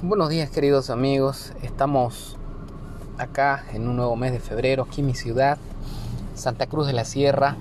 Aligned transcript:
Buenos 0.00 0.28
días 0.28 0.48
queridos 0.48 0.90
amigos, 0.90 1.52
estamos 1.60 2.36
acá 3.18 3.64
en 3.72 3.88
un 3.88 3.96
nuevo 3.96 4.14
mes 4.14 4.30
de 4.30 4.38
febrero, 4.38 4.84
aquí 4.84 5.00
en 5.00 5.08
mi 5.08 5.14
ciudad, 5.14 5.58
Santa 6.36 6.68
Cruz 6.68 6.86
de 6.86 6.92
la 6.92 7.04
Sierra. 7.04 7.56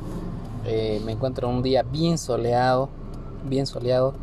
Eh, 0.63 1.01
me 1.03 1.13
encuentro 1.13 1.49
en 1.49 1.55
un 1.55 1.63
día 1.63 1.81
bien 1.81 2.19
soleado, 2.19 2.89
bien 3.49 3.65
soleado, 3.65 4.13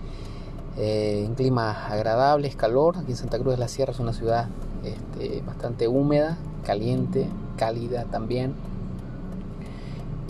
eh, 0.77 1.25
en 1.27 1.35
clima 1.35 1.89
agradable, 1.89 2.47
es 2.47 2.55
calor. 2.55 2.99
Aquí 2.99 3.11
en 3.11 3.17
Santa 3.17 3.37
Cruz 3.37 3.55
de 3.55 3.59
la 3.59 3.67
Sierra 3.67 3.91
es 3.93 3.99
una 3.99 4.13
ciudad 4.13 4.47
este, 4.85 5.43
bastante 5.45 5.89
húmeda, 5.89 6.39
caliente, 6.65 7.27
cálida 7.57 8.05
también. 8.05 8.55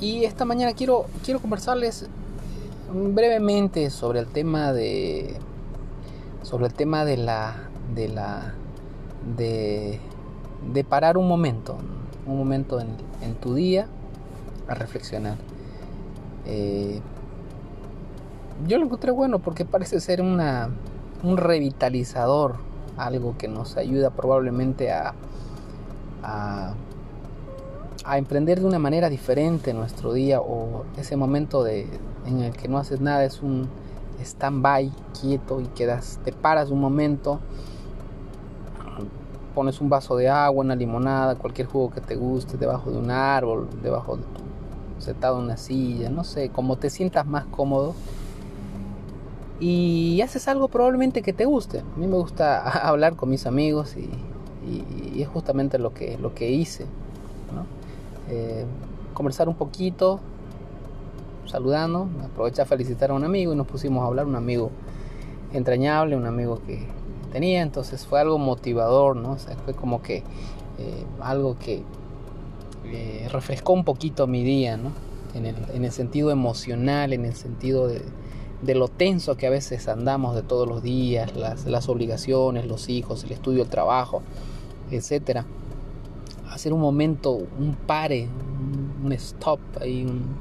Y 0.01 0.25
esta 0.25 0.47
mañana 0.47 0.73
quiero, 0.73 1.05
quiero 1.23 1.39
conversarles 1.39 2.07
brevemente 2.91 3.91
sobre 3.91 4.21
el 4.21 4.27
tema 4.27 4.73
de 4.73 5.37
sobre 6.45 6.67
el 6.67 6.75
tema 6.75 7.07
de 7.07 7.17
la 7.17 7.71
de 7.95 8.09
la 8.09 8.55
de, 9.37 10.01
de 10.73 10.85
parar 10.85 11.17
un 11.17 11.29
momento, 11.29 11.77
un 12.27 12.39
momento 12.39 12.81
en, 12.81 12.89
en 13.23 13.35
tu 13.35 13.55
día 13.55 13.87
a 14.69 14.75
reflexionar. 14.75 15.37
Eh, 16.47 17.01
yo 18.67 18.79
lo 18.79 18.85
encontré 18.85 19.11
bueno 19.11 19.39
porque 19.41 19.65
parece 19.65 20.01
ser 20.01 20.21
una, 20.21 20.71
un 21.23 21.37
revitalizador, 21.37 22.57
algo 22.97 23.37
que 23.37 23.49
nos 23.49 23.77
ayuda 23.77 24.11
probablemente 24.11 24.93
a, 24.93 25.15
a, 26.23 26.75
a 28.05 28.19
emprender 28.19 28.61
de 28.61 28.67
una 28.67 28.79
manera 28.79 29.09
diferente 29.09 29.75
nuestro 29.75 30.13
día 30.13 30.41
o 30.41 30.85
ese 30.97 31.17
momento 31.17 31.65
de, 31.65 31.89
en 32.27 32.41
el 32.41 32.53
que 32.53 32.69
no 32.69 32.79
haces 32.79 33.01
nada 33.01 33.25
es 33.25 33.43
un 33.43 33.69
stand-by 34.23 34.93
quieto 35.21 35.61
y 35.61 35.65
quedas, 35.67 36.21
te 36.25 36.33
paras 36.33 36.71
un 36.71 36.81
momento 36.81 37.41
pones 39.55 39.81
un 39.81 39.89
vaso 39.89 40.17
de 40.17 40.29
agua, 40.29 40.65
una 40.65 40.77
limonada, 40.77 41.37
cualquier 41.37 41.69
jugo 41.69 41.91
que 41.91 42.01
te 42.01 42.17
guste, 42.17 42.57
debajo 42.59 42.91
de 42.91 42.99
un 42.99 43.11
árbol, 43.11 43.69
debajo 43.83 44.17
de 44.17 44.23
tu, 44.23 45.03
sentado 45.03 45.39
en 45.39 45.45
una 45.45 45.57
silla, 45.57 46.11
no 46.11 46.25
sé, 46.25 46.51
como 46.51 46.77
te 46.77 46.91
sientas 46.91 47.27
más 47.27 47.45
cómodo. 47.47 47.95
Y 49.61 50.21
haces 50.23 50.49
algo 50.49 50.69
probablemente 50.69 51.23
que 51.23 51.33
te 51.33 51.45
guste. 51.45 51.81
A 51.81 51.99
mí 51.99 52.07
me 52.07 52.17
gusta 52.17 52.61
hablar 52.89 53.17
con 53.17 53.31
mis 53.31 53.47
amigos 53.47 53.97
y, 53.97 54.11
es 55.21 55.29
justamente 55.29 55.79
lo 55.79 55.95
que, 55.95 56.19
lo 56.19 56.35
que 56.35 56.51
hice. 56.51 56.87
Eh, 58.31 58.65
conversar 59.13 59.49
un 59.49 59.55
poquito, 59.55 60.19
saludando, 61.47 62.09
aproveché 62.25 62.63
a 62.63 62.65
felicitar 62.65 63.11
a 63.11 63.15
un 63.15 63.25
amigo 63.25 63.53
y 63.53 63.57
nos 63.57 63.67
pusimos 63.67 64.03
a 64.03 64.07
hablar, 64.07 64.27
un 64.27 64.35
amigo 64.35 64.71
entrañable, 65.53 66.17
un 66.17 66.27
amigo 66.27 66.61
que, 66.67 66.89
tenía, 67.35 67.63
entonces 67.63 68.07
fue 68.07 68.21
algo 68.21 68.39
motivador, 68.39 69.17
¿no? 69.17 69.33
O 69.33 69.39
sea, 69.39 69.57
fue 69.57 69.75
como 69.75 70.03
que 70.03 70.19
eh, 70.79 71.05
algo 71.21 71.59
que 71.59 71.83
eh, 72.85 73.29
refrescó 73.29 73.73
un 73.73 73.83
poquito 73.85 74.29
mi 74.29 74.45
día, 74.45 74.77
¿no? 74.77 74.93
En 75.35 75.45
el, 75.45 75.57
en 75.75 75.85
el 75.85 75.91
sentido 75.91 76.31
emocional, 76.31 77.13
en 77.13 77.25
el 77.25 77.35
sentido 77.35 77.89
de, 77.89 78.03
de, 78.63 78.75
lo 78.77 78.87
tenso 78.87 79.37
que 79.37 79.49
a 79.49 79.51
veces 79.51 79.89
andamos 79.89 80.37
de 80.37 80.43
todos 80.43 80.69
los 80.69 80.81
días, 80.81 81.35
las, 81.35 81.67
las 81.67 81.89
obligaciones, 81.89 82.67
los 82.69 82.89
hijos, 82.89 83.25
el 83.25 83.33
estudio, 83.33 83.65
el 83.65 83.69
trabajo, 83.69 84.23
etcétera. 84.93 85.45
Hacer 86.49 86.73
un 86.73 86.81
momento, 86.81 87.33
un 87.33 87.75
pare, 87.85 88.29
un 89.03 89.11
stop, 89.13 89.59
ahí, 89.81 90.05
un, 90.05 90.37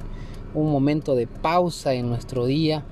un 0.53 0.71
momento 0.71 1.15
de 1.15 1.25
pausa 1.25 1.95
en 1.95 2.07
nuestro 2.07 2.45
día 2.45 2.83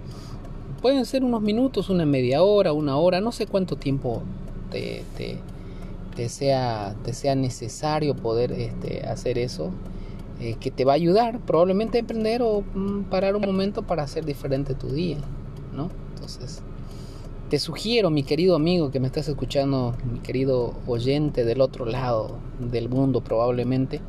Pueden 0.82 1.06
ser 1.06 1.24
unos 1.24 1.42
minutos, 1.42 1.90
una 1.92 2.06
media 2.08 2.42
hora, 2.42 2.74
una 2.74 2.98
hora, 2.98 3.22
no 3.22 3.32
sé 3.32 3.46
cuánto 3.46 3.76
tiempo 3.76 4.24
te, 4.72 5.04
sea 6.28 6.96
necesario 7.36 8.16
poder 8.16 8.52
este, 8.52 9.06
hacer 9.06 9.38
eso, 9.38 9.70
eh, 10.40 10.56
que 10.60 10.72
te 10.72 10.84
va 10.84 10.94
a 10.94 10.96
ayudar 10.96 11.40
probablemente 11.42 12.00
a 12.00 12.02
emprender 12.02 12.42
o 12.42 12.64
mm, 12.74 13.04
parar 13.12 13.36
un 13.36 13.44
momento 13.44 13.84
para 13.84 14.02
hacer 14.02 14.26
diferente 14.26 14.74
tu 14.74 14.88
día, 14.88 15.18
¿no? 15.72 15.90
Entonces, 16.16 16.64
te 17.52 17.60
sugiero, 17.60 18.10
mi 18.10 18.24
querido 18.24 18.56
amigo 18.56 18.90
que 18.90 19.00
me 19.00 19.06
estás 19.06 19.28
escuchando, 19.28 19.94
mi 20.12 20.20
querido 20.20 20.74
oyente 20.88 21.46
del 21.46 21.62
otro 21.62 21.86
lado 21.86 22.38
del 22.60 22.90
mundo 22.90 23.22
probablemente, 23.22 24.02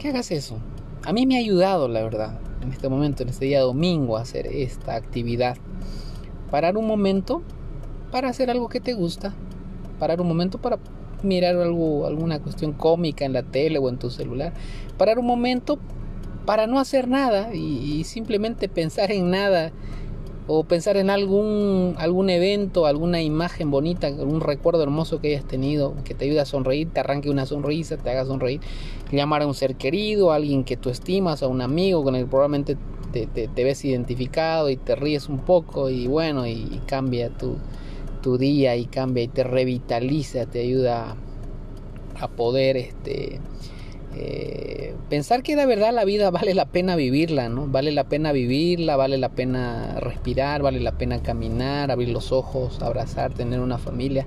que 0.00 0.08
hagas 0.08 0.32
eso. 0.32 0.56
A 1.04 1.12
mí 1.12 1.24
me 1.24 1.36
ha 1.36 1.38
ayudado, 1.38 1.86
la 1.86 2.02
verdad, 2.02 2.40
en 2.62 2.72
este 2.72 2.88
momento, 2.88 3.22
en 3.22 3.28
este 3.28 3.44
día 3.44 3.60
domingo, 3.60 4.16
a 4.16 4.22
hacer 4.22 4.48
esta 4.48 4.96
actividad 4.96 5.56
parar 6.54 6.76
un 6.76 6.86
momento 6.86 7.42
para 8.12 8.28
hacer 8.28 8.48
algo 8.48 8.68
que 8.68 8.78
te 8.78 8.92
gusta, 8.94 9.34
parar 9.98 10.20
un 10.20 10.28
momento 10.28 10.58
para 10.58 10.78
mirar 11.24 11.56
algo, 11.56 12.06
alguna 12.06 12.38
cuestión 12.38 12.74
cómica 12.74 13.24
en 13.24 13.32
la 13.32 13.42
tele 13.42 13.80
o 13.80 13.88
en 13.88 13.98
tu 13.98 14.08
celular, 14.08 14.52
parar 14.96 15.18
un 15.18 15.26
momento 15.26 15.80
para 16.46 16.68
no 16.68 16.78
hacer 16.78 17.08
nada 17.08 17.52
y, 17.52 18.04
simplemente 18.04 18.68
pensar 18.68 19.10
en 19.10 19.32
nada 19.32 19.72
o 20.46 20.64
pensar 20.64 20.96
en 20.96 21.08
algún, 21.08 21.94
algún 21.98 22.28
evento, 22.28 22.86
alguna 22.86 23.22
imagen 23.22 23.70
bonita, 23.70 24.08
algún 24.08 24.40
recuerdo 24.40 24.82
hermoso 24.82 25.20
que 25.20 25.28
hayas 25.28 25.48
tenido, 25.48 25.94
que 26.04 26.14
te 26.14 26.26
ayude 26.26 26.40
a 26.40 26.44
sonreír, 26.44 26.90
te 26.92 27.00
arranque 27.00 27.30
una 27.30 27.46
sonrisa, 27.46 27.96
te 27.96 28.10
haga 28.10 28.26
sonreír, 28.26 28.60
llamar 29.10 29.42
a 29.42 29.46
un 29.46 29.54
ser 29.54 29.76
querido, 29.76 30.32
a 30.32 30.36
alguien 30.36 30.64
que 30.64 30.76
tú 30.76 30.90
estimas, 30.90 31.42
a 31.42 31.48
un 31.48 31.62
amigo 31.62 32.04
con 32.04 32.14
el 32.14 32.24
que 32.24 32.30
probablemente 32.30 32.76
te, 33.22 33.64
ves 33.64 33.84
identificado 33.84 34.68
y 34.70 34.76
te 34.76 34.96
ríes 34.96 35.28
un 35.28 35.38
poco 35.38 35.88
y 35.88 36.08
bueno, 36.08 36.46
y, 36.46 36.80
cambia 36.86 37.30
tu, 37.30 37.56
tu, 38.22 38.36
día 38.36 38.76
y 38.76 38.86
cambia 38.86 39.22
y 39.22 39.28
te 39.28 39.44
revitaliza, 39.44 40.46
te 40.46 40.60
ayuda 40.60 41.16
a 42.20 42.28
poder 42.28 42.76
este, 42.76 43.40
eh, 44.16 44.94
pensar 45.08 45.42
que 45.42 45.56
de 45.56 45.66
verdad 45.66 45.92
la 45.92 46.04
vida 46.04 46.30
vale 46.30 46.54
la 46.54 46.66
pena 46.66 46.96
vivirla, 46.96 47.48
¿no? 47.48 47.66
Vale 47.66 47.92
la 47.92 48.04
pena 48.04 48.32
vivirla, 48.32 48.96
vale 48.96 49.18
la 49.18 49.30
pena 49.30 49.96
respirar, 50.00 50.62
vale 50.62 50.80
la 50.80 50.92
pena 50.92 51.22
caminar, 51.22 51.90
abrir 51.90 52.10
los 52.10 52.32
ojos, 52.32 52.80
abrazar, 52.80 53.34
tener 53.34 53.60
una 53.60 53.78
familia, 53.78 54.26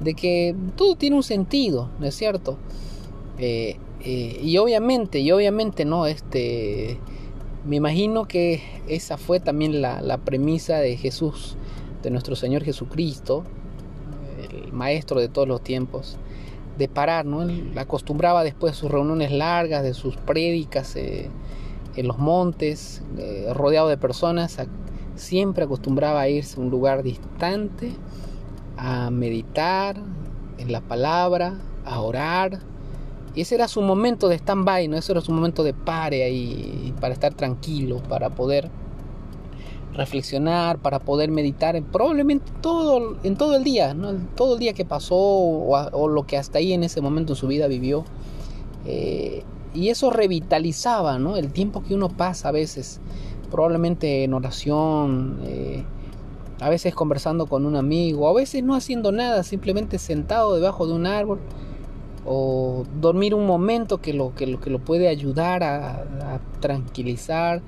de 0.00 0.14
que 0.14 0.54
todo 0.76 0.96
tiene 0.96 1.16
un 1.16 1.22
sentido, 1.22 1.90
¿no 1.98 2.06
es 2.06 2.14
cierto? 2.14 2.58
Eh, 3.38 3.76
eh, 4.04 4.40
y 4.42 4.56
obviamente, 4.58 5.20
y 5.20 5.30
obviamente, 5.32 5.84
¿no? 5.84 6.06
Este 6.06 6.98
me 7.64 7.76
imagino 7.76 8.26
que 8.26 8.62
esa 8.88 9.18
fue 9.18 9.40
también 9.40 9.82
la, 9.82 10.18
premisa 10.24 10.78
de 10.78 10.96
Jesús, 10.96 11.56
de 12.02 12.10
nuestro 12.10 12.34
Señor 12.34 12.64
Jesucristo, 12.64 13.44
el 14.50 14.72
maestro 14.72 15.20
de 15.20 15.28
todos 15.28 15.46
los 15.46 15.62
tiempos, 15.62 16.16
de 16.78 16.88
parar, 16.88 17.26
¿no? 17.26 17.42
Él 17.42 17.72
acostumbraba 17.76 18.44
después 18.44 18.72
de 18.72 18.78
sus 18.78 18.90
reuniones 18.90 19.32
largas, 19.32 19.82
de 19.82 19.94
sus 19.94 20.16
prédicas 20.16 20.96
eh, 20.96 21.28
en 21.96 22.06
los 22.06 22.18
montes, 22.18 23.02
eh, 23.18 23.50
rodeado 23.52 23.88
de 23.88 23.96
personas, 23.96 24.56
siempre 25.16 25.64
acostumbraba 25.64 26.20
a 26.20 26.28
irse 26.28 26.58
a 26.58 26.62
un 26.62 26.70
lugar 26.70 27.02
distante, 27.02 27.92
a 28.76 29.10
meditar 29.10 29.96
en 30.58 30.72
la 30.72 30.80
palabra, 30.80 31.58
a 31.84 32.00
orar, 32.00 32.60
y 33.34 33.42
ese 33.42 33.56
era 33.56 33.68
su 33.68 33.82
momento 33.82 34.28
de 34.28 34.36
stand-by, 34.36 34.88
¿no? 34.88 34.96
Ese 34.96 35.12
era 35.12 35.20
su 35.20 35.32
momento 35.32 35.62
de 35.62 35.74
pare 35.74 36.24
ahí, 36.24 36.94
para 37.00 37.12
estar 37.14 37.34
tranquilo, 37.34 38.02
para 38.08 38.30
poder 38.30 38.70
reflexionar, 39.98 40.78
para 40.78 40.98
poder 40.98 41.30
meditar, 41.30 41.80
probablemente 41.82 42.50
todo, 42.62 43.16
en 43.22 43.36
todo 43.36 43.56
el 43.56 43.64
día, 43.64 43.94
¿no? 43.94 44.14
todo 44.34 44.54
el 44.54 44.60
día 44.60 44.72
que 44.72 44.84
pasó 44.84 45.16
o, 45.16 46.08
lo 46.08 46.26
que 46.26 46.38
hasta 46.38 46.58
ahí 46.58 46.72
en 46.72 46.84
ese 46.84 47.00
momento 47.00 47.34
en 47.34 47.36
su 47.36 47.46
vida 47.46 47.66
vivió. 47.66 48.04
Eh, 48.86 49.42
y 49.74 49.90
eso 49.90 50.10
revitalizaba 50.10 51.18
¿no? 51.18 51.36
el 51.36 51.52
tiempo 51.52 51.82
que 51.82 51.94
uno 51.94 52.08
pasa 52.08 52.48
a 52.48 52.52
veces, 52.52 53.00
probablemente 53.50 54.24
en 54.24 54.32
oración, 54.32 55.40
eh, 55.44 55.84
a 56.60 56.68
veces 56.68 56.94
conversando 56.94 57.46
con 57.46 57.66
un 57.66 57.76
amigo, 57.76 58.28
a 58.28 58.32
veces 58.32 58.62
no 58.64 58.74
haciendo 58.74 59.12
nada, 59.12 59.42
simplemente 59.42 59.98
sentado 59.98 60.54
debajo 60.54 60.86
de 60.86 60.94
un 60.94 61.06
árbol 61.06 61.38
o 62.26 62.84
dormir 63.00 63.34
un 63.34 63.46
momento 63.46 63.98
que 63.98 64.12
lo, 64.12 64.34
que 64.34 64.46
lo, 64.46 64.60
que 64.60 64.70
lo 64.70 64.78
puede 64.80 65.08
ayudar 65.08 65.62
a, 65.62 66.04
tranquilizar 66.60 67.62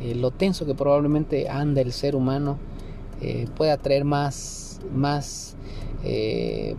eh, 0.00 0.14
lo 0.14 0.30
tenso 0.30 0.66
que 0.66 0.74
probablemente 0.74 1.48
anda 1.48 1.80
el 1.80 1.92
ser 1.92 2.16
humano, 2.16 2.58
eh, 3.20 3.46
pueda 3.56 3.78
traer 3.78 4.04
más, 4.04 4.80
más, 4.92 5.56
eh, 6.04 6.76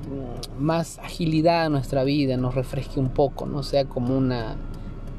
más 0.60 1.00
agilidad 1.00 1.66
a 1.66 1.70
nuestra 1.70 2.04
vida, 2.04 2.38
nos 2.38 2.54
refresque 2.54 3.00
un 3.00 3.10
poco, 3.10 3.48
no 3.48 3.64
sea 3.64 3.86
como, 3.86 4.16
una, 4.16 4.56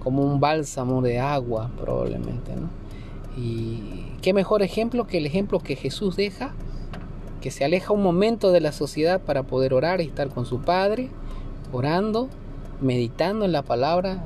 como 0.02 0.22
un 0.22 0.38
bálsamo 0.38 1.02
de 1.02 1.18
agua 1.18 1.70
probablemente. 1.80 2.54
¿no? 2.54 2.68
Y 3.36 4.12
qué 4.22 4.32
mejor 4.32 4.62
ejemplo 4.62 5.06
que 5.06 5.18
el 5.18 5.26
ejemplo 5.26 5.58
que 5.58 5.74
Jesús 5.74 6.14
deja, 6.16 6.54
que 7.40 7.50
se 7.50 7.64
aleja 7.64 7.92
un 7.92 8.02
momento 8.02 8.52
de 8.52 8.60
la 8.60 8.72
sociedad 8.72 9.20
para 9.20 9.42
poder 9.42 9.74
orar 9.74 10.00
y 10.00 10.04
estar 10.04 10.28
con 10.28 10.46
su 10.46 10.60
Padre 10.60 11.08
orando, 11.72 12.28
meditando 12.80 13.44
en 13.44 13.52
la 13.52 13.62
palabra 13.62 14.24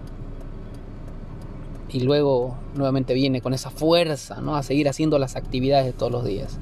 y 1.93 2.01
luego 2.01 2.57
nuevamente 2.75 3.15
viene 3.15 3.41
con 3.41 3.55
esa 3.55 3.71
fuerza 3.71 4.41
¿no? 4.41 4.57
a 4.57 4.63
seguir 4.63 4.89
haciendo 4.89 5.19
las 5.19 5.37
actividades 5.37 5.87
de 5.87 5.93
todos 5.93 6.11
los 6.11 6.25
días. 6.25 6.59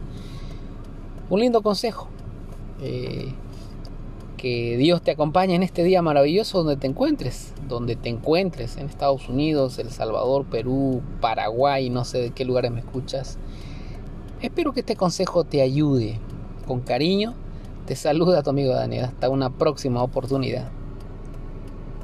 Un 1.29 1.41
lindo 1.41 1.62
consejo. 1.62 2.09
Eh, 2.82 3.32
Que 4.41 4.79
Dios 4.79 5.03
te 5.03 5.11
acompañe 5.11 5.55
en 5.55 5.62
este 5.62 5.85
día 5.85 6.00
maravilloso 6.00 6.62
donde 6.62 6.79
te 6.79 6.87
encuentres, 6.87 7.53
donde 7.69 7.94
te 7.94 8.09
encuentres, 8.09 8.79
en 8.79 8.87
Estados 8.87 9.29
Unidos, 9.29 9.79
El 9.79 9.91
Salvador, 9.91 10.47
Perú, 10.47 11.03
Paraguay, 11.21 11.91
no 11.91 12.06
sé 12.06 12.23
de 12.23 12.31
qué 12.31 12.47
lugares 12.47 12.71
me 12.71 12.81
escuchas. 12.81 13.37
Espero 14.41 14.73
que 14.73 14.81
este 14.81 14.97
consejo 14.97 15.44
te 15.44 15.61
ayude. 15.61 16.19
Con 16.67 16.81
cariño, 16.81 17.35
te 17.85 17.97
saluda 17.97 18.43
tu 18.43 18.49
amigo 18.49 18.73
Daniel. 18.73 19.05
Hasta 19.05 19.29
una 19.29 19.50
próxima 19.50 20.03
oportunidad. 20.03 20.71